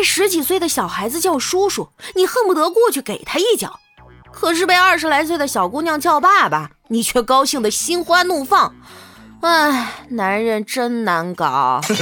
[0.00, 3.68] 被十几岁的小孩子叫叔叔，你恨不得过去给他一脚；
[4.32, 8.74] 可是被二十来岁的小姑娘叫爸爸，你却高兴的心花怒放。
[9.42, 11.82] 唉，男人真难搞。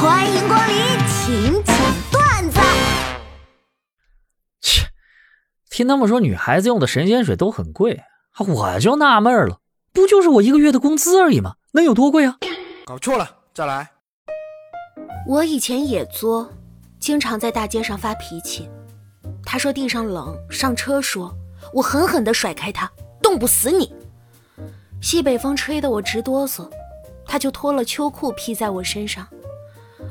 [0.00, 0.76] 欢迎光临，
[1.10, 1.76] 请讲
[2.10, 2.58] 段子。
[4.62, 4.86] 切，
[5.68, 8.00] 听他们说女孩子用的神仙水都很贵，
[8.38, 9.58] 我就纳闷了，
[9.92, 11.56] 不就是我一个月的工资而已吗？
[11.72, 12.38] 能有多贵啊？
[12.86, 13.90] 搞错了，再来。
[15.26, 16.50] 我以前也作，
[16.98, 18.68] 经常在大街上发脾气。
[19.44, 21.32] 他说地上冷，上车说，
[21.72, 22.90] 我狠狠地甩开他，
[23.22, 23.94] 冻不死你。
[25.00, 26.68] 西北风吹得我直哆嗦，
[27.24, 29.26] 他就脱了秋裤披在我身上。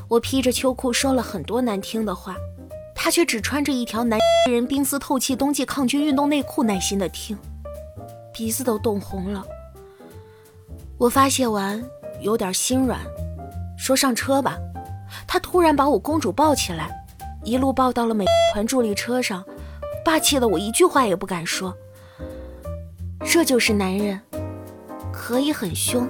[0.07, 2.35] 我披着秋裤说了很多难听的话，
[2.95, 7.37] 他却只穿着一条男人冰丝透气冬季抗菌运动内裤耐心的听，
[8.33, 9.45] 鼻子都冻红了。
[10.97, 11.83] 我发泄完
[12.21, 12.99] 有点心软，
[13.77, 14.57] 说上车吧。
[15.27, 16.89] 他突然把我公主抱起来，
[17.43, 19.43] 一路抱到了美团助力车上，
[20.03, 21.75] 霸气的我一句话也不敢说。
[23.25, 24.19] 这就是男人。
[25.11, 26.07] 可以很凶，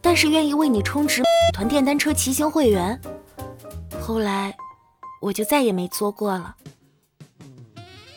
[0.00, 2.98] 但是愿意为你充值美团电单车骑行会员。
[4.00, 4.54] 后来，
[5.20, 6.54] 我就再也没做过了。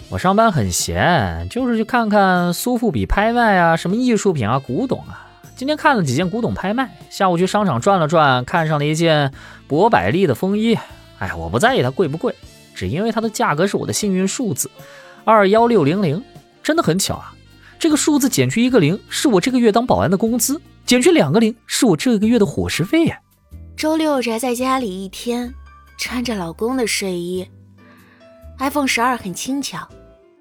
[0.10, 5.25] 我上班很闲，就是去看看苏富比拍卖啊，什么艺术品啊、古董啊。
[5.56, 9.32] 今天看了几件古董拍卖，下午去商场转了转，看上了一件
[9.68, 10.78] 博百利的风衣。
[11.20, 12.36] 哎，我不在意它贵不贵，
[12.74, 14.70] 只因为它的价格是我的幸运数字，
[15.24, 16.22] 二幺六零零，
[16.62, 17.34] 真的很巧啊。
[17.80, 23.18] 这个数字减去一个零，是我这个月当保安的工资；减去两个零，是我这个月的伙食费呀。
[23.78, 25.54] 周六宅在家里一天，
[25.98, 27.48] 穿着老公的睡衣
[28.60, 29.88] ，iPhone 十二很轻巧，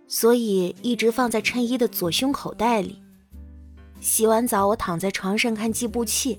[0.08, 3.03] 所以一直放在衬衣的左胸口袋里。
[4.04, 6.38] 洗完澡，我躺在床上看计步器，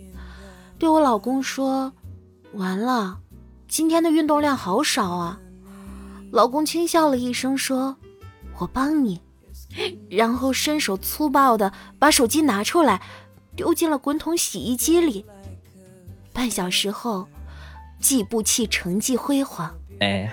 [0.77, 1.91] 对我老公说
[2.53, 3.17] ：“完了，
[3.67, 5.39] 今天的运动量好少啊。”
[6.31, 7.97] 老公轻笑了一声，说
[8.59, 9.19] ：“我帮你。”
[10.11, 13.01] 然后伸手粗暴的把手机拿出来，
[13.55, 15.25] 丢进了滚筒洗衣机里。
[16.31, 17.27] 半小时后，
[17.99, 19.73] 计步器成绩辉煌。
[20.01, 20.31] 哎，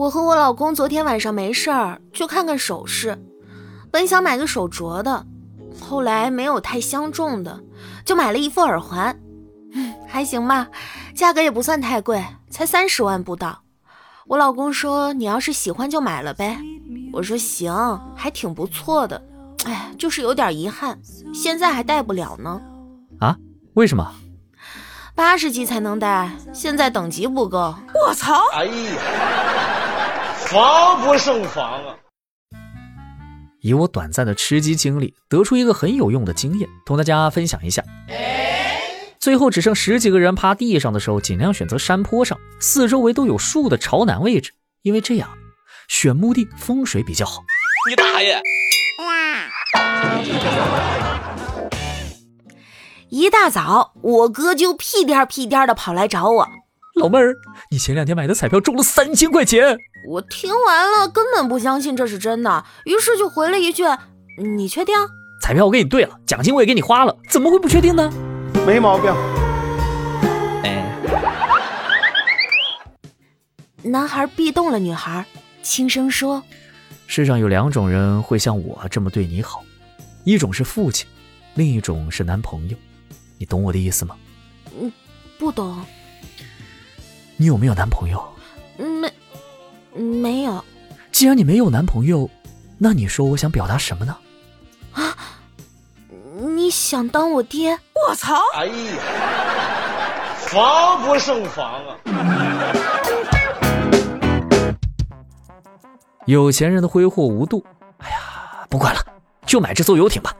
[0.00, 3.22] 我和我老公昨天晚上没事儿，就看看首饰。
[3.90, 5.26] 本想买个手镯的，
[5.78, 7.60] 后来没有太相中的，
[8.02, 9.14] 就买了一副耳环。
[9.74, 10.68] 嗯，还行吧，
[11.14, 13.60] 价格也不算太贵，才三十万不到。
[14.26, 16.58] 我老公说：“你要是喜欢就买了呗。”
[17.12, 17.70] 我说：“行，
[18.16, 19.22] 还挺不错的。”
[19.68, 20.98] 哎，就是有点遗憾，
[21.34, 22.58] 现在还戴不了呢。
[23.20, 23.36] 啊？
[23.74, 24.10] 为什么？
[25.14, 27.74] 八十级才能戴，现在等级不够。
[28.06, 28.40] 我操！
[28.54, 28.72] 哎呀，
[30.50, 31.94] 防不胜防啊！
[33.60, 37.84] 以我短暂的吃鸡经历，得出一个很有用的经验，同大家分享一下。
[39.20, 44.50] 最后只剩十几个人趴地上的时候，尽量选择山坡上，四周围都有树的朝南位置，
[44.82, 45.30] 因为这样
[45.86, 47.42] 选墓地风水比较好。
[47.88, 48.42] 你大爷！
[53.08, 56.48] 一大早，我哥就屁颠屁颠的跑来找我，
[56.96, 57.36] 老妹儿，
[57.70, 59.78] 你前两天买的彩票中了三千块钱。
[60.08, 63.84] 我听完了，根本不相信这是真的，于是就回了一句
[64.56, 64.94] ：“你确定？
[65.40, 68.10] 彩票我给你兑了，奖金我也给你花了，怎么会不确定呢？”
[68.66, 69.10] 没毛病。
[70.64, 70.84] 哎，
[73.82, 75.24] 男孩壁咚了女孩，
[75.62, 76.42] 轻声说
[77.06, 79.62] ：“世上有两种人会像我这么对你好，
[80.24, 81.06] 一种是父亲，
[81.54, 82.76] 另一种是男朋友。
[83.38, 84.16] 你懂我的意思吗
[84.78, 84.92] ？”“嗯，
[85.38, 85.82] 不懂。
[87.40, 88.22] ”“你有没有男朋友
[88.76, 89.10] ？”“没，
[89.94, 90.62] 没有。
[91.10, 92.28] ”“既然你没有男朋友，
[92.76, 94.14] 那你说我想表达什么呢？”
[94.92, 95.16] 啊
[96.54, 97.78] 你想当我爹？
[98.06, 98.34] 我操！
[98.54, 98.72] 哎呀，
[100.36, 101.96] 防不胜防啊！
[106.26, 107.64] 有钱人的挥霍无度，
[107.98, 108.18] 哎呀，
[108.68, 109.00] 不管了，
[109.46, 110.34] 就买这艘游艇吧。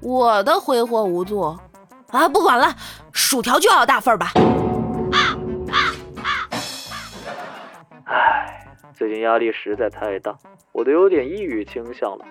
[0.00, 2.76] 我的挥霍无度啊，不管了，
[3.10, 4.32] 薯条就要大份吧。
[8.98, 10.36] 最近压力实在太大，
[10.72, 12.24] 我都有点抑郁倾向了。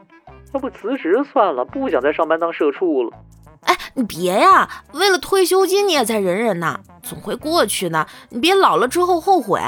[0.53, 3.11] 要不辞职算了，不想再上班当社畜了。
[3.61, 8.05] 哎，你别呀，为了退休金你也再忍忍呐，总会过去的。
[8.27, 9.61] 你别老了之后后悔。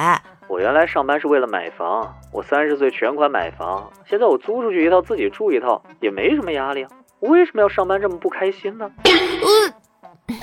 [0.49, 6.89] 我原来上班是为了买房，我三十岁全款买房，现在我租出去一套，自己住一套，也没什么压力啊。
[7.21, 8.91] 我为什么要上班这么不开心呢？
[10.27, 10.35] 呃，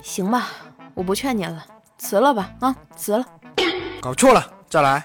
[0.00, 0.46] 行吧，
[0.94, 1.64] 我不劝你了，
[1.98, 3.26] 辞了吧，啊，辞了。
[4.00, 5.04] 搞错了，再来。